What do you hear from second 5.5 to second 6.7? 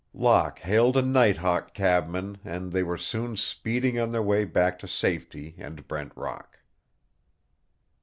and Brent Rock.